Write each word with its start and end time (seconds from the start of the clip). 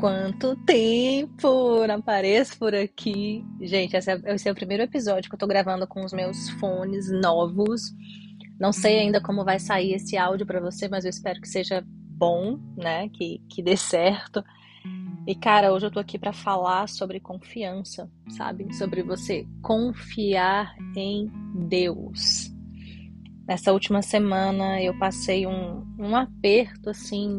Quanto 0.00 0.56
tempo! 0.64 1.86
Não 1.86 1.96
apareço 1.96 2.58
por 2.58 2.74
aqui. 2.74 3.44
Gente, 3.60 3.94
esse 3.94 4.10
é, 4.10 4.18
esse 4.34 4.48
é 4.48 4.52
o 4.52 4.54
primeiro 4.54 4.82
episódio 4.82 5.28
que 5.28 5.34
eu 5.34 5.38
tô 5.38 5.46
gravando 5.46 5.86
com 5.86 6.02
os 6.02 6.10
meus 6.10 6.48
fones 6.58 7.10
novos. 7.12 7.92
Não 8.58 8.72
sei 8.72 8.98
ainda 8.98 9.20
como 9.20 9.44
vai 9.44 9.60
sair 9.60 9.92
esse 9.92 10.16
áudio 10.16 10.46
para 10.46 10.58
você, 10.58 10.88
mas 10.88 11.04
eu 11.04 11.10
espero 11.10 11.38
que 11.38 11.46
seja 11.46 11.84
bom, 11.86 12.58
né? 12.78 13.10
Que, 13.10 13.42
que 13.50 13.62
dê 13.62 13.76
certo. 13.76 14.42
E 15.26 15.34
cara, 15.34 15.70
hoje 15.70 15.84
eu 15.84 15.90
tô 15.90 16.00
aqui 16.00 16.18
para 16.18 16.32
falar 16.32 16.88
sobre 16.88 17.20
confiança, 17.20 18.10
sabe? 18.38 18.74
Sobre 18.74 19.02
você 19.02 19.46
confiar 19.60 20.74
em 20.96 21.30
Deus. 21.68 22.50
Nessa 23.46 23.70
última 23.70 24.00
semana 24.00 24.82
eu 24.82 24.98
passei 24.98 25.46
um, 25.46 25.84
um 25.98 26.16
aperto 26.16 26.88
assim 26.88 27.36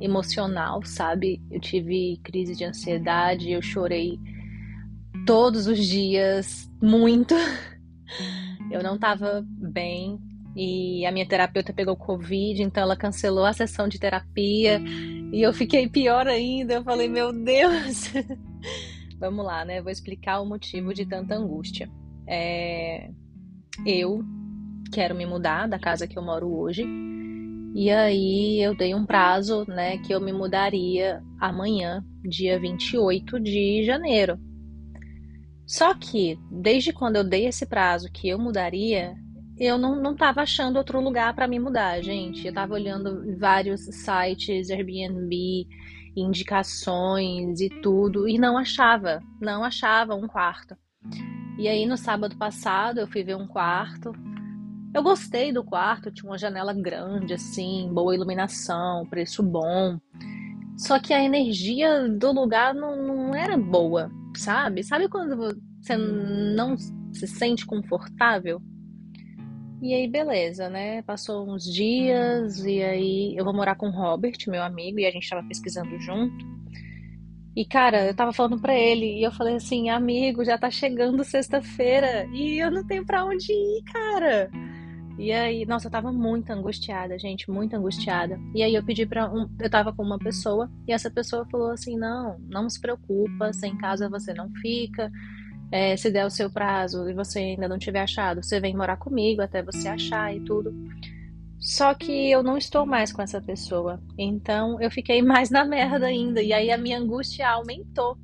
emocional, 0.00 0.82
sabe? 0.84 1.40
Eu 1.50 1.60
tive 1.60 2.18
crise 2.22 2.54
de 2.56 2.64
ansiedade, 2.64 3.50
eu 3.50 3.62
chorei 3.62 4.18
todos 5.26 5.66
os 5.66 5.84
dias, 5.84 6.70
muito. 6.80 7.34
Eu 8.70 8.82
não 8.82 8.98
tava 8.98 9.42
bem 9.46 10.18
e 10.54 11.06
a 11.06 11.12
minha 11.12 11.26
terapeuta 11.26 11.72
pegou 11.72 11.96
Covid, 11.96 12.62
então 12.62 12.82
ela 12.82 12.96
cancelou 12.96 13.46
a 13.46 13.52
sessão 13.54 13.88
de 13.88 13.98
terapia 13.98 14.78
e 15.32 15.40
eu 15.40 15.54
fiquei 15.54 15.88
pior 15.88 16.26
ainda. 16.26 16.74
Eu 16.74 16.84
falei, 16.84 17.08
meu 17.08 17.32
Deus! 17.32 18.12
Vamos 19.18 19.42
lá, 19.42 19.64
né? 19.64 19.80
Vou 19.80 19.90
explicar 19.90 20.40
o 20.40 20.46
motivo 20.46 20.92
de 20.92 21.06
tanta 21.06 21.34
angústia. 21.34 21.88
É... 22.26 23.08
Eu 23.86 24.22
quero 24.92 25.14
me 25.14 25.24
mudar 25.24 25.66
da 25.66 25.78
casa 25.78 26.06
que 26.06 26.18
eu 26.18 26.22
moro 26.22 26.52
hoje 26.54 26.84
e 27.74 27.90
aí 27.90 28.60
eu 28.62 28.76
dei 28.76 28.94
um 28.94 29.04
prazo, 29.04 29.64
né, 29.68 29.98
que 29.98 30.12
eu 30.12 30.20
me 30.20 30.32
mudaria 30.32 31.22
amanhã, 31.40 32.04
dia 32.22 32.58
28 32.58 33.38
de 33.40 33.84
janeiro. 33.84 34.38
Só 35.66 35.94
que, 35.94 36.38
desde 36.50 36.92
quando 36.92 37.16
eu 37.16 37.24
dei 37.24 37.46
esse 37.46 37.66
prazo 37.66 38.10
que 38.10 38.28
eu 38.28 38.38
mudaria, 38.38 39.14
eu 39.58 39.76
não, 39.76 40.00
não 40.00 40.16
tava 40.16 40.40
achando 40.40 40.76
outro 40.76 41.00
lugar 41.00 41.34
para 41.34 41.48
me 41.48 41.58
mudar, 41.58 42.00
gente. 42.02 42.46
Eu 42.46 42.54
tava 42.54 42.74
olhando 42.74 43.36
vários 43.38 43.84
sites, 43.84 44.70
Airbnb, 44.70 45.66
indicações 46.16 47.60
e 47.60 47.68
tudo, 47.82 48.28
e 48.28 48.38
não 48.38 48.56
achava, 48.56 49.20
não 49.40 49.62
achava 49.62 50.14
um 50.14 50.26
quarto. 50.26 50.76
E 51.58 51.66
aí 51.68 51.86
no 51.86 51.96
sábado 51.96 52.36
passado 52.36 53.00
eu 53.00 53.08
fui 53.08 53.24
ver 53.24 53.36
um 53.36 53.46
quarto, 53.46 54.12
eu 54.94 55.02
gostei 55.02 55.52
do 55.52 55.64
quarto, 55.64 56.10
tinha 56.10 56.30
uma 56.30 56.38
janela 56.38 56.72
grande, 56.72 57.34
assim, 57.34 57.88
boa 57.92 58.14
iluminação, 58.14 59.06
preço 59.06 59.42
bom. 59.42 59.98
Só 60.76 60.98
que 60.98 61.12
a 61.12 61.22
energia 61.22 62.08
do 62.08 62.32
lugar 62.32 62.74
não, 62.74 62.96
não 62.96 63.34
era 63.34 63.56
boa, 63.56 64.10
sabe? 64.36 64.82
Sabe 64.82 65.08
quando 65.08 65.36
você 65.36 65.96
não 65.96 66.76
se 67.12 67.26
sente 67.26 67.66
confortável? 67.66 68.62
E 69.80 69.94
aí, 69.94 70.08
beleza, 70.08 70.68
né? 70.68 71.02
Passou 71.02 71.48
uns 71.48 71.64
dias 71.64 72.64
e 72.64 72.82
aí 72.82 73.36
eu 73.36 73.44
vou 73.44 73.54
morar 73.54 73.76
com 73.76 73.88
o 73.88 73.92
Robert, 73.92 74.38
meu 74.48 74.62
amigo, 74.62 74.98
e 74.98 75.06
a 75.06 75.10
gente 75.10 75.28
tava 75.28 75.46
pesquisando 75.46 75.98
junto. 76.00 76.58
E 77.54 77.64
cara, 77.64 78.06
eu 78.06 78.14
tava 78.14 78.32
falando 78.32 78.60
pra 78.60 78.72
ele 78.72 79.18
e 79.18 79.22
eu 79.22 79.32
falei 79.32 79.56
assim: 79.56 79.90
amigo, 79.90 80.44
já 80.44 80.56
tá 80.56 80.70
chegando 80.70 81.24
sexta-feira 81.24 82.24
e 82.32 82.58
eu 82.58 82.70
não 82.70 82.86
tenho 82.86 83.04
pra 83.04 83.24
onde 83.24 83.52
ir, 83.52 83.82
cara. 83.92 84.50
E 85.18 85.32
aí, 85.32 85.66
nossa, 85.66 85.88
eu 85.88 85.90
tava 85.90 86.12
muito 86.12 86.50
angustiada, 86.50 87.18
gente, 87.18 87.50
muito 87.50 87.74
angustiada. 87.74 88.38
E 88.54 88.62
aí 88.62 88.72
eu 88.72 88.84
pedi 88.84 89.04
para 89.04 89.28
um, 89.28 89.48
eu 89.60 89.68
tava 89.68 89.92
com 89.92 90.04
uma 90.04 90.18
pessoa 90.18 90.70
e 90.86 90.92
essa 90.92 91.10
pessoa 91.10 91.44
falou 91.50 91.72
assim: 91.72 91.98
"Não, 91.98 92.38
não 92.48 92.70
se 92.70 92.80
preocupa, 92.80 93.52
sem 93.52 93.76
casa 93.76 94.08
você 94.08 94.32
não 94.32 94.48
fica. 94.62 95.10
É, 95.72 95.96
se 95.96 96.10
der 96.10 96.24
o 96.24 96.30
seu 96.30 96.48
prazo 96.48 97.10
e 97.10 97.14
você 97.14 97.40
ainda 97.40 97.68
não 97.68 97.78
tiver 97.78 98.00
achado, 98.00 98.42
você 98.42 98.60
vem 98.60 98.76
morar 98.76 98.96
comigo 98.96 99.42
até 99.42 99.60
você 99.60 99.88
achar 99.88 100.34
e 100.34 100.40
tudo". 100.44 100.72
Só 101.58 101.92
que 101.94 102.30
eu 102.30 102.42
não 102.42 102.56
estou 102.56 102.86
mais 102.86 103.12
com 103.12 103.20
essa 103.20 103.40
pessoa. 103.40 104.00
Então 104.16 104.80
eu 104.80 104.90
fiquei 104.90 105.20
mais 105.22 105.50
na 105.50 105.64
merda 105.64 106.06
ainda. 106.06 106.40
E 106.40 106.52
aí 106.52 106.70
a 106.70 106.78
minha 106.78 106.98
angústia 106.98 107.48
aumentou. 107.50 108.16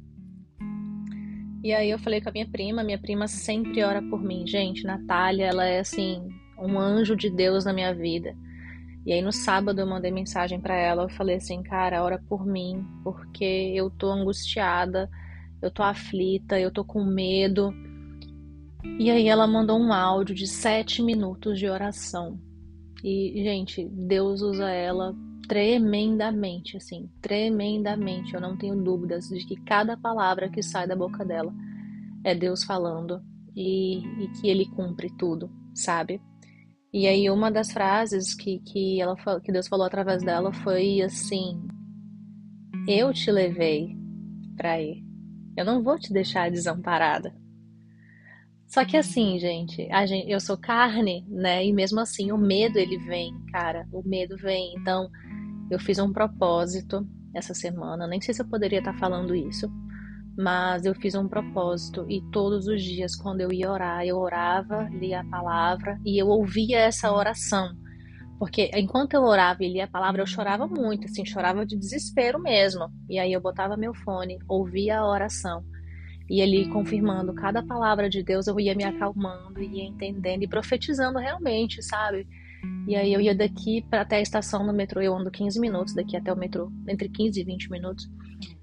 E 1.65 1.73
aí 1.73 1.91
eu 1.91 1.99
falei 1.99 2.21
com 2.21 2.29
a 2.29 2.33
minha 2.33 2.47
prima, 2.47 2.85
minha 2.85 2.99
prima 2.99 3.27
sempre 3.27 3.83
ora 3.83 4.01
por 4.03 4.23
mim. 4.23 4.47
Gente, 4.47 4.85
Natália, 4.85 5.47
ela 5.47 5.65
é 5.65 5.81
assim, 5.81 6.29
um 6.59 6.79
anjo 6.79 7.17
de 7.17 7.31
Deus 7.31 7.65
na 7.65 7.73
minha 7.73 7.95
vida. 7.95 8.35
E 9.07 9.13
aí 9.13 9.21
no 9.21 9.33
sábado 9.33 9.81
eu 9.81 9.87
mandei 9.87 10.11
mensagem 10.11 10.61
para 10.61 10.75
ela, 10.75 11.03
eu 11.05 11.09
falei 11.11 11.37
assim, 11.37 11.63
cara, 11.63 12.03
ora 12.03 12.19
por 12.29 12.47
mim, 12.47 12.85
porque 13.03 13.73
eu 13.75 13.91
tô 13.91 14.11
angustiada, 14.11 15.11
eu 15.61 15.71
tô 15.71 15.83
aflita, 15.83 16.59
eu 16.59 16.71
tô 16.71 16.85
com 16.85 17.05
medo. 17.05 17.73
E 18.99 19.11
aí 19.11 19.29
ela 19.29 19.47
mandou 19.47 19.79
um 19.79 19.93
áudio 19.93 20.35
de 20.35 20.47
sete 20.47 21.03
minutos 21.03 21.59
de 21.59 21.69
oração. 21.69 22.39
E, 23.03 23.43
gente, 23.45 23.87
Deus 23.87 24.41
usa 24.41 24.71
ela 24.71 25.15
tremendamente, 25.47 26.77
assim, 26.77 27.11
tremendamente. 27.21 28.35
Eu 28.35 28.41
não 28.41 28.57
tenho 28.57 28.83
dúvidas 28.83 29.29
de 29.29 29.45
que 29.45 29.57
cada 29.57 29.97
palavra 29.97 30.49
que 30.49 30.63
sai 30.63 30.87
da 30.87 30.97
boca 30.97 31.25
dela 31.25 31.53
é 32.25 32.35
Deus 32.35 32.65
falando 32.65 33.23
e, 33.55 33.99
e 33.99 34.29
que 34.29 34.49
Ele 34.49 34.65
cumpre 34.65 35.11
tudo, 35.11 35.51
sabe? 35.75 36.21
E 36.95 37.09
aí 37.09 37.29
uma 37.29 37.51
das 37.51 37.73
frases 37.73 38.35
que, 38.35 38.61
que, 38.61 39.01
ela, 39.01 39.17
que 39.41 39.51
Deus 39.51 39.67
falou 39.67 39.85
através 39.85 40.23
dela 40.23 40.53
foi 40.53 41.03
assim: 41.03 41.61
Eu 42.87 43.13
te 43.13 43.33
levei 43.33 43.97
para 44.57 44.81
ir. 44.81 45.03
Eu 45.57 45.65
não 45.65 45.83
vou 45.83 45.99
te 45.99 46.13
deixar 46.13 46.53
desamparada. 46.53 47.35
Só 48.69 48.85
que 48.85 48.97
assim, 48.97 49.41
gente, 49.41 49.89
gente, 50.07 50.31
eu 50.31 50.39
sou 50.39 50.57
carne, 50.57 51.27
né? 51.29 51.67
E 51.67 51.73
mesmo 51.73 51.99
assim 51.99 52.31
o 52.31 52.39
medo 52.39 52.79
ele 52.79 52.97
vem, 52.99 53.35
cara. 53.51 53.89
O 53.93 54.09
medo 54.09 54.37
vem. 54.37 54.73
Então, 54.77 55.11
eu 55.73 55.81
fiz 55.81 55.99
um 55.99 56.13
propósito 56.13 57.05
essa 57.35 57.55
semana. 57.55 58.07
Nem 58.07 58.21
sei 58.21 58.33
se 58.33 58.41
eu 58.41 58.49
poderia 58.49 58.79
estar 58.79 58.97
falando 59.01 59.35
isso, 59.35 59.69
mas 60.37 60.85
eu 60.85 60.95
fiz 60.95 61.15
um 61.15 61.29
propósito 61.29 62.05
e 62.09 62.21
todos 62.31 62.67
os 62.67 62.83
dias, 62.83 63.15
quando 63.15 63.41
eu 63.41 63.53
ia 63.53 63.71
orar, 63.71 64.05
eu 64.05 64.19
orava, 64.19 64.89
lia 64.91 65.21
a 65.21 65.25
palavra 65.25 65.99
e 66.05 66.21
eu 66.21 66.29
ouvia 66.29 66.81
essa 66.81 67.13
oração. 67.13 67.75
Porque 68.39 68.71
enquanto 68.75 69.15
eu 69.15 69.23
orava 69.23 69.63
e 69.63 69.73
lia 69.73 69.85
a 69.85 69.89
palavra, 69.89 70.21
eu 70.21 70.27
chorava 70.27 70.67
muito, 70.67 71.05
assim, 71.05 71.25
chorava 71.25 71.65
de 71.65 71.79
desespero 71.79 72.41
mesmo. 72.41 72.91
E 73.09 73.19
aí 73.19 73.33
eu 73.33 73.41
botava 73.41 73.77
meu 73.77 73.95
fone, 73.95 74.39
ouvia 74.49 74.99
a 74.99 75.09
oração. 75.09 75.65
E 76.29 76.43
ali, 76.43 76.69
confirmando 76.69 77.35
cada 77.35 77.63
palavra 77.63 78.09
de 78.09 78.23
Deus, 78.23 78.47
eu 78.47 78.59
ia 78.59 78.75
me 78.75 78.83
acalmando, 78.83 79.63
ia 79.63 79.85
entendendo 79.85 80.43
e 80.43 80.49
profetizando 80.49 81.19
realmente, 81.19 81.83
sabe? 81.83 82.27
E 82.89 82.97
aí 82.97 83.13
eu 83.13 83.21
ia 83.21 83.35
daqui 83.35 83.83
para 83.89 84.01
até 84.01 84.17
a 84.17 84.21
estação 84.21 84.67
no 84.67 84.73
metrô, 84.73 85.01
eu 85.01 85.15
ando 85.15 85.31
15 85.31 85.61
minutos 85.61 85.95
daqui 85.95 86.17
até 86.17 86.33
o 86.33 86.37
metrô, 86.37 86.73
entre 86.89 87.09
15 87.09 87.41
e 87.41 87.45
20 87.45 87.71
minutos. 87.71 88.11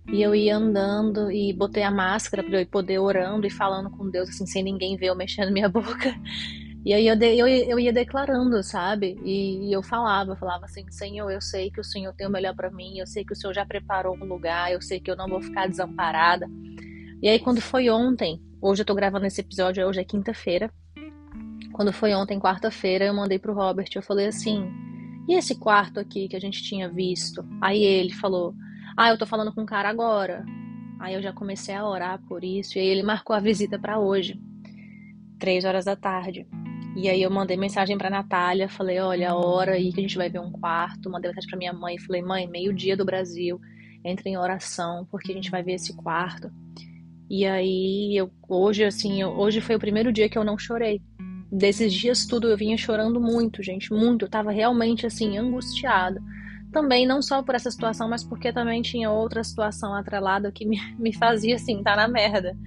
E 0.07 0.21
eu 0.21 0.33
ia 0.33 0.57
andando 0.57 1.31
e 1.31 1.53
botei 1.53 1.83
a 1.83 1.91
máscara 1.91 2.43
para 2.43 2.61
eu 2.61 2.65
poder 2.65 2.99
orando 2.99 3.45
e 3.45 3.51
falando 3.51 3.89
com 3.89 4.09
Deus, 4.09 4.29
assim, 4.29 4.45
sem 4.45 4.63
ninguém 4.63 4.97
ver 4.97 5.07
eu 5.07 5.15
mexendo 5.15 5.51
minha 5.51 5.67
boca. 5.69 6.15
E 6.83 6.93
aí 6.93 7.07
eu, 7.07 7.15
de, 7.15 7.37
eu, 7.37 7.47
eu 7.47 7.79
ia 7.79 7.93
declarando, 7.93 8.63
sabe? 8.63 9.19
E, 9.23 9.67
e, 9.69 9.73
eu 9.73 9.83
falava, 9.83 10.35
falava 10.35 10.65
assim, 10.65 10.83
Senhor, 10.89 11.29
eu 11.29 11.39
sei 11.39 11.69
que 11.69 11.79
o 11.79 11.83
Senhor 11.83 12.11
tem 12.13 12.25
o 12.25 12.29
melhor 12.29 12.55
para 12.55 12.71
mim, 12.71 12.97
eu 12.97 13.05
sei 13.05 13.23
que 13.23 13.33
o 13.33 13.35
Senhor 13.35 13.53
já 13.53 13.63
preparou 13.63 14.15
um 14.15 14.25
lugar, 14.25 14.71
eu 14.71 14.81
sei 14.81 14.99
que 14.99 15.11
eu 15.11 15.15
não 15.15 15.27
vou 15.27 15.41
ficar 15.41 15.67
desamparada. 15.67 16.47
E 17.21 17.29
aí 17.29 17.37
quando 17.37 17.61
foi 17.61 17.87
ontem, 17.91 18.41
hoje 18.59 18.81
eu 18.81 18.85
tô 18.85 18.95
gravando 18.95 19.27
esse 19.27 19.41
episódio, 19.41 19.85
hoje 19.85 19.99
é 20.01 20.03
quinta-feira. 20.03 20.71
Quando 21.71 21.93
foi 21.93 22.15
ontem, 22.15 22.39
quarta-feira, 22.39 23.05
eu 23.05 23.13
mandei 23.13 23.37
pro 23.37 23.53
Robert, 23.53 23.89
eu 23.95 24.01
falei 24.01 24.25
assim, 24.25 24.67
e 25.29 25.35
esse 25.35 25.55
quarto 25.55 25.99
aqui 25.99 26.27
que 26.27 26.35
a 26.35 26.39
gente 26.39 26.63
tinha 26.63 26.89
visto? 26.89 27.45
Aí 27.61 27.83
ele 27.83 28.11
falou, 28.11 28.55
ah, 28.95 29.09
eu 29.09 29.17
tô 29.17 29.25
falando 29.25 29.53
com 29.53 29.61
um 29.61 29.65
cara 29.65 29.89
agora. 29.89 30.45
Aí 30.99 31.15
eu 31.15 31.21
já 31.21 31.33
comecei 31.33 31.73
a 31.73 31.87
orar 31.87 32.21
por 32.27 32.43
isso. 32.43 32.77
E 32.77 32.81
aí 32.81 32.87
ele 32.87 33.03
marcou 33.03 33.35
a 33.35 33.39
visita 33.39 33.79
para 33.79 33.99
hoje, 33.99 34.39
três 35.39 35.65
horas 35.65 35.85
da 35.85 35.95
tarde. 35.95 36.47
E 36.95 37.09
aí 37.09 37.21
eu 37.21 37.31
mandei 37.31 37.55
mensagem 37.55 37.97
pra 37.97 38.09
Natália, 38.09 38.67
falei, 38.67 38.99
olha, 38.99 39.31
a 39.31 39.35
hora 39.35 39.73
aí 39.73 39.93
que 39.93 39.99
a 39.99 40.03
gente 40.03 40.17
vai 40.17 40.29
ver 40.29 40.39
um 40.39 40.51
quarto. 40.51 41.09
Mandei 41.09 41.29
mensagem 41.29 41.49
pra 41.49 41.57
minha 41.57 41.73
mãe, 41.73 41.97
falei, 41.97 42.21
mãe, 42.21 42.47
meio-dia 42.47 42.97
do 42.97 43.05
Brasil, 43.05 43.59
entre 44.03 44.29
em 44.29 44.37
oração, 44.37 45.07
porque 45.09 45.31
a 45.31 45.35
gente 45.35 45.49
vai 45.49 45.63
ver 45.63 45.73
esse 45.73 45.95
quarto. 45.95 46.51
E 47.29 47.45
aí 47.45 48.15
eu 48.15 48.29
hoje, 48.47 48.83
assim, 48.83 49.21
eu, 49.21 49.29
hoje 49.29 49.61
foi 49.61 49.75
o 49.75 49.79
primeiro 49.79 50.11
dia 50.11 50.27
que 50.27 50.37
eu 50.37 50.43
não 50.43 50.57
chorei. 50.57 51.01
Desses 51.49 51.93
dias 51.93 52.25
tudo 52.25 52.49
eu 52.49 52.57
vinha 52.57 52.77
chorando 52.77 53.19
muito, 53.19 53.63
gente, 53.63 53.91
muito. 53.93 54.25
Eu 54.25 54.29
tava 54.29 54.51
realmente 54.51 55.05
assim, 55.05 55.37
angustiada 55.37 56.21
também 56.71 57.05
não 57.05 57.21
só 57.21 57.43
por 57.43 57.55
essa 57.55 57.69
situação, 57.69 58.09
mas 58.09 58.23
porque 58.23 58.53
também 58.53 58.81
tinha 58.81 59.11
outra 59.11 59.43
situação 59.43 59.93
atrelada 59.93 60.51
que 60.51 60.65
me, 60.65 60.79
me 60.97 61.13
fazia 61.13 61.55
assim, 61.55 61.83
tá 61.83 61.95
na 61.95 62.07
merda. 62.07 62.57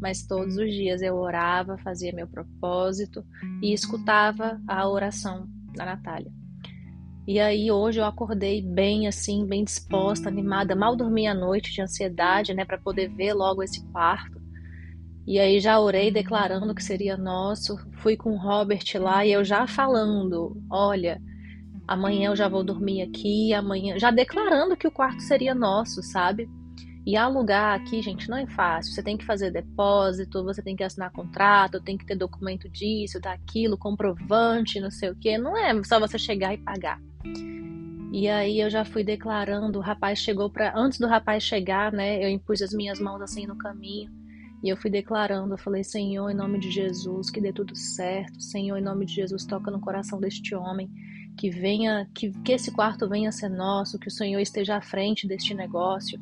Mas 0.00 0.26
todos 0.26 0.56
os 0.56 0.70
dias 0.72 1.00
eu 1.00 1.14
orava, 1.14 1.78
fazia 1.78 2.12
meu 2.12 2.26
propósito 2.26 3.24
e 3.62 3.72
escutava 3.72 4.60
a 4.66 4.88
oração 4.88 5.46
da 5.74 5.84
Natália. 5.84 6.32
E 7.24 7.38
aí 7.38 7.70
hoje 7.70 8.00
eu 8.00 8.04
acordei 8.04 8.60
bem 8.60 9.06
assim, 9.06 9.46
bem 9.46 9.62
disposta, 9.62 10.28
animada, 10.28 10.74
mal 10.74 10.96
dormi 10.96 11.28
a 11.28 11.34
noite 11.34 11.72
de 11.72 11.80
ansiedade, 11.80 12.52
né, 12.52 12.64
para 12.64 12.78
poder 12.78 13.08
ver 13.14 13.32
logo 13.32 13.62
esse 13.62 13.80
quarto. 13.92 14.42
E 15.24 15.38
aí 15.38 15.60
já 15.60 15.78
orei 15.78 16.10
declarando 16.10 16.74
que 16.74 16.82
seria 16.82 17.16
nosso. 17.16 17.78
Fui 17.98 18.16
com 18.16 18.32
o 18.32 18.36
Robert 18.38 18.84
lá 18.96 19.24
e 19.24 19.30
eu 19.30 19.44
já 19.44 19.68
falando, 19.68 20.60
olha, 20.68 21.22
amanhã 21.86 22.30
eu 22.30 22.36
já 22.36 22.48
vou 22.48 22.64
dormir 22.64 23.02
aqui, 23.02 23.52
amanhã, 23.52 23.98
já 23.98 24.10
declarando 24.10 24.76
que 24.76 24.86
o 24.86 24.92
quarto 24.92 25.20
seria 25.20 25.54
nosso, 25.54 26.02
sabe? 26.02 26.48
E 27.04 27.16
alugar 27.16 27.74
aqui, 27.74 28.00
gente, 28.00 28.28
não 28.28 28.36
é 28.36 28.46
fácil. 28.46 28.92
Você 28.92 29.02
tem 29.02 29.16
que 29.16 29.24
fazer 29.24 29.50
depósito, 29.50 30.44
você 30.44 30.62
tem 30.62 30.76
que 30.76 30.84
assinar 30.84 31.10
contrato, 31.10 31.80
tem 31.80 31.98
que 31.98 32.06
ter 32.06 32.14
documento 32.14 32.68
disso, 32.68 33.20
daquilo, 33.20 33.76
comprovante, 33.76 34.80
não 34.80 34.90
sei 34.90 35.10
o 35.10 35.16
quê. 35.16 35.36
Não 35.36 35.56
é 35.56 35.82
só 35.82 35.98
você 35.98 36.16
chegar 36.16 36.54
e 36.54 36.58
pagar. 36.58 37.00
E 38.12 38.28
aí 38.28 38.60
eu 38.60 38.70
já 38.70 38.84
fui 38.84 39.02
declarando, 39.02 39.78
o 39.78 39.82
rapaz 39.82 40.20
chegou 40.20 40.48
para 40.48 40.78
antes 40.78 40.98
do 40.98 41.08
rapaz 41.08 41.42
chegar, 41.42 41.90
né? 41.92 42.24
Eu 42.24 42.28
impus 42.28 42.62
as 42.62 42.72
minhas 42.72 43.00
mãos 43.00 43.20
assim 43.20 43.46
no 43.46 43.56
caminho. 43.58 44.08
E 44.62 44.68
eu 44.68 44.76
fui 44.76 44.90
declarando, 44.90 45.54
eu 45.54 45.58
falei, 45.58 45.82
Senhor, 45.82 46.30
em 46.30 46.36
nome 46.36 46.60
de 46.60 46.70
Jesus, 46.70 47.30
que 47.30 47.40
dê 47.40 47.52
tudo 47.52 47.74
certo. 47.74 48.40
Senhor, 48.40 48.78
em 48.78 48.82
nome 48.82 49.06
de 49.06 49.14
Jesus, 49.14 49.44
toca 49.44 49.72
no 49.72 49.80
coração 49.80 50.20
deste 50.20 50.54
homem 50.54 50.88
que 51.36 51.50
venha, 51.50 52.08
que, 52.14 52.30
que 52.42 52.52
esse 52.52 52.70
quarto 52.70 53.08
venha 53.08 53.28
a 53.28 53.32
ser 53.32 53.48
nosso, 53.48 53.98
que 53.98 54.08
o 54.08 54.10
Senhor 54.10 54.40
esteja 54.40 54.76
à 54.76 54.80
frente 54.80 55.26
deste 55.26 55.54
negócio. 55.54 56.20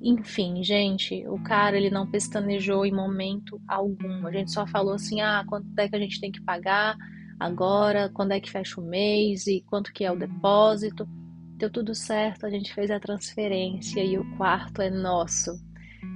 Enfim, 0.00 0.62
gente, 0.62 1.26
o 1.26 1.38
cara 1.42 1.76
ele 1.76 1.90
não 1.90 2.06
pestanejou 2.06 2.86
em 2.86 2.92
momento 2.92 3.60
algum. 3.66 4.26
A 4.26 4.32
gente 4.32 4.52
só 4.52 4.66
falou 4.66 4.94
assim: 4.94 5.20
"Ah, 5.20 5.44
quanto 5.46 5.66
é 5.78 5.88
que 5.88 5.96
a 5.96 5.98
gente 5.98 6.20
tem 6.20 6.30
que 6.30 6.40
pagar 6.40 6.96
agora? 7.38 8.08
Quando 8.08 8.32
é 8.32 8.40
que 8.40 8.50
fecha 8.50 8.80
o 8.80 8.84
mês 8.84 9.46
e 9.46 9.62
quanto 9.66 9.92
que 9.92 10.04
é 10.04 10.12
o 10.12 10.18
depósito?" 10.18 11.08
Deu 11.56 11.68
tudo 11.68 11.92
certo, 11.92 12.46
a 12.46 12.50
gente 12.50 12.72
fez 12.72 12.88
a 12.88 13.00
transferência 13.00 14.00
e 14.04 14.16
o 14.16 14.36
quarto 14.36 14.80
é 14.80 14.88
nosso. 14.88 15.50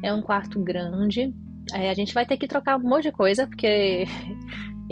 É 0.01 0.15
um 0.15 0.23
quarto 0.23 0.63
grande. 0.63 1.35
É, 1.73 1.91
a 1.91 1.95
gente 1.95 2.15
vai 2.15 2.25
ter 2.25 2.37
que 2.37 2.47
trocar 2.47 2.77
um 2.77 2.89
monte 2.89 3.05
de 3.05 3.13
coisa, 3.13 3.47
porque 3.47 4.05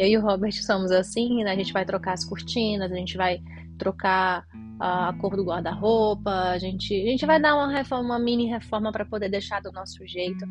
eu 0.00 0.06
e 0.06 0.16
o 0.16 0.22
Robert 0.22 0.52
somos 0.52 0.90
assim, 0.90 1.44
né? 1.44 1.52
A 1.52 1.56
gente 1.56 1.74
vai 1.74 1.84
trocar 1.84 2.14
as 2.14 2.24
cortinas, 2.24 2.90
a 2.90 2.94
gente 2.94 3.18
vai 3.18 3.42
trocar 3.78 4.46
a 4.78 5.12
cor 5.20 5.36
do 5.36 5.44
guarda-roupa, 5.44 6.30
a 6.30 6.58
gente, 6.58 6.94
a 6.94 7.10
gente 7.10 7.26
vai 7.26 7.38
dar 7.38 7.54
uma 7.54 7.70
reforma, 7.70 8.14
uma 8.14 8.18
mini 8.18 8.46
reforma 8.46 8.90
para 8.90 9.04
poder 9.04 9.28
deixar 9.28 9.60
do 9.60 9.70
nosso 9.70 10.06
jeito. 10.06 10.46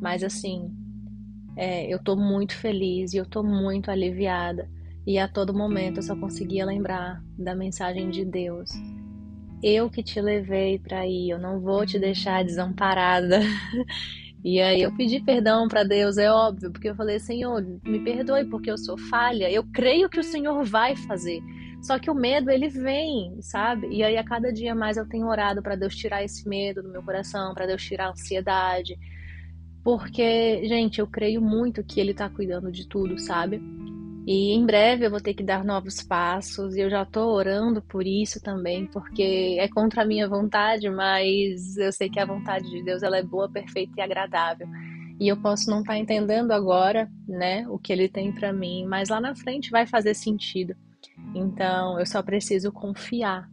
Mas 0.00 0.24
assim, 0.24 0.70
é, 1.54 1.86
eu 1.92 2.02
tô 2.02 2.16
muito 2.16 2.56
feliz 2.56 3.12
e 3.12 3.18
eu 3.18 3.26
tô 3.26 3.42
muito 3.42 3.90
aliviada. 3.90 4.66
E 5.06 5.18
a 5.18 5.28
todo 5.28 5.52
momento 5.52 5.98
eu 5.98 6.02
só 6.02 6.16
conseguia 6.16 6.64
lembrar 6.64 7.22
da 7.38 7.54
mensagem 7.54 8.08
de 8.08 8.24
Deus. 8.24 8.70
Eu 9.62 9.90
que 9.90 10.02
te 10.02 10.22
levei 10.22 10.78
para 10.78 11.00
aí, 11.00 11.28
eu 11.28 11.38
não 11.38 11.60
vou 11.60 11.84
te 11.84 11.98
deixar 11.98 12.42
desamparada. 12.42 13.40
E 14.48 14.60
aí 14.62 14.80
eu 14.82 14.94
pedi 14.94 15.18
perdão 15.18 15.66
para 15.66 15.82
Deus, 15.82 16.18
é 16.18 16.30
óbvio, 16.30 16.70
porque 16.70 16.88
eu 16.88 16.94
falei, 16.94 17.18
Senhor, 17.18 17.60
me 17.84 17.98
perdoe 17.98 18.44
porque 18.44 18.70
eu 18.70 18.78
sou 18.78 18.96
falha. 18.96 19.50
Eu 19.50 19.64
creio 19.72 20.08
que 20.08 20.20
o 20.20 20.22
Senhor 20.22 20.62
vai 20.62 20.94
fazer. 20.94 21.42
Só 21.82 21.98
que 21.98 22.08
o 22.08 22.14
medo 22.14 22.48
ele 22.48 22.68
vem, 22.68 23.42
sabe? 23.42 23.88
E 23.88 24.04
aí 24.04 24.16
a 24.16 24.22
cada 24.22 24.52
dia 24.52 24.72
mais 24.72 24.96
eu 24.96 25.08
tenho 25.08 25.26
orado 25.26 25.60
para 25.60 25.74
Deus 25.74 25.96
tirar 25.96 26.22
esse 26.22 26.48
medo 26.48 26.80
do 26.80 26.88
meu 26.88 27.02
coração, 27.02 27.54
para 27.54 27.66
Deus 27.66 27.82
tirar 27.82 28.06
a 28.06 28.10
ansiedade. 28.10 28.96
Porque, 29.82 30.64
gente, 30.68 31.00
eu 31.00 31.08
creio 31.08 31.42
muito 31.42 31.82
que 31.82 31.98
ele 31.98 32.14
tá 32.14 32.30
cuidando 32.30 32.70
de 32.70 32.86
tudo, 32.86 33.18
sabe? 33.18 33.60
E 34.26 34.52
em 34.52 34.66
breve 34.66 35.06
eu 35.06 35.10
vou 35.10 35.20
ter 35.20 35.34
que 35.34 35.44
dar 35.44 35.64
novos 35.64 36.02
passos 36.02 36.74
e 36.74 36.80
eu 36.80 36.90
já 36.90 37.04
estou 37.04 37.32
orando 37.32 37.80
por 37.80 38.04
isso 38.04 38.42
também, 38.42 38.84
porque 38.86 39.56
é 39.60 39.68
contra 39.68 40.02
a 40.02 40.04
minha 40.04 40.28
vontade, 40.28 40.90
mas 40.90 41.76
eu 41.76 41.92
sei 41.92 42.10
que 42.10 42.18
a 42.18 42.26
vontade 42.26 42.68
de 42.68 42.82
Deus 42.82 43.04
ela 43.04 43.18
é 43.18 43.22
boa, 43.22 43.48
perfeita 43.48 43.92
e 43.96 44.00
agradável. 44.02 44.66
E 45.20 45.28
eu 45.28 45.36
posso 45.36 45.70
não 45.70 45.78
estar 45.80 45.92
tá 45.92 45.98
entendendo 45.98 46.50
agora, 46.50 47.08
né, 47.28 47.68
o 47.68 47.78
que 47.78 47.92
ele 47.92 48.08
tem 48.08 48.32
para 48.32 48.52
mim, 48.52 48.84
mas 48.84 49.10
lá 49.10 49.20
na 49.20 49.32
frente 49.36 49.70
vai 49.70 49.86
fazer 49.86 50.12
sentido. 50.14 50.74
Então, 51.32 51.96
eu 51.98 52.04
só 52.04 52.20
preciso 52.20 52.72
confiar, 52.72 53.48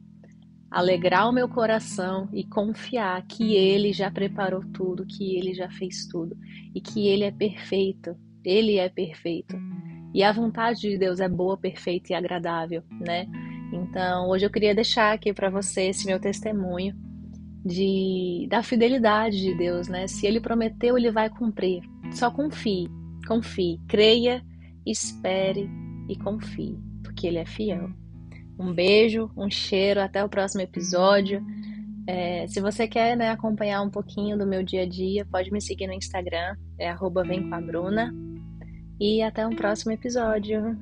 alegrar 0.72 1.30
o 1.30 1.32
meu 1.32 1.48
coração 1.48 2.28
e 2.34 2.44
confiar 2.44 3.22
que 3.28 3.54
ele 3.56 3.94
já 3.94 4.10
preparou 4.10 4.64
tudo, 4.74 5.06
que 5.06 5.38
ele 5.38 5.54
já 5.54 5.70
fez 5.70 6.08
tudo 6.08 6.36
e 6.74 6.82
que 6.82 7.08
ele 7.08 7.26
é 7.26 7.32
perfeito. 7.32 8.18
Ele 8.44 8.78
é 8.78 8.90
perfeito. 8.90 9.56
E 10.14 10.24
a 10.24 10.32
vontade 10.32 10.82
de 10.82 10.98
Deus 10.98 11.20
é 11.20 11.28
boa, 11.28 11.58
perfeita 11.58 12.14
e 12.14 12.16
agradável, 12.16 12.84
né? 13.00 13.28
Então, 13.74 14.30
hoje 14.30 14.46
eu 14.46 14.50
queria 14.52 14.76
deixar 14.76 15.14
aqui 15.14 15.34
para 15.34 15.50
você 15.50 15.90
esse 15.90 16.06
meu 16.06 16.20
testemunho 16.20 16.96
de 17.66 18.46
da 18.50 18.62
fidelidade 18.62 19.40
de 19.40 19.56
Deus, 19.58 19.88
né? 19.88 20.06
Se 20.08 20.28
ele 20.28 20.40
prometeu, 20.40 20.98
ele 20.98 21.12
vai 21.12 21.30
cumprir. 21.30 21.82
Só 22.12 22.30
confie, 22.30 22.88
confie, 23.28 23.80
creia, 23.88 24.44
espere 24.86 25.68
e 26.08 26.16
confie, 26.18 26.78
porque 27.02 27.26
ele 27.26 27.40
é 27.40 27.46
fiel. 27.46 27.90
Um 28.60 28.72
beijo, 28.72 29.32
um 29.36 29.50
cheiro, 29.50 30.02
até 30.02 30.24
o 30.24 30.30
próximo 30.30 30.62
episódio. 30.62 31.44
É, 32.06 32.46
se 32.48 32.60
você 32.60 32.88
quer 32.88 33.16
né, 33.16 33.30
acompanhar 33.30 33.82
um 33.82 33.90
pouquinho 33.90 34.38
do 34.38 34.46
meu 34.46 34.62
dia 34.62 34.84
a 34.84 34.88
dia, 34.88 35.26
pode 35.26 35.50
me 35.52 35.62
seguir 35.62 35.88
no 35.88 35.94
Instagram, 35.94 36.56
é 36.78 36.90
arroba 36.90 37.24
vem 37.24 37.50
com 37.50 37.56
a 37.56 37.62
Bruna. 37.62 38.14
E 39.00 39.22
até 39.22 39.46
um 39.46 39.56
próximo 39.56 39.92
episódio. 39.92 40.78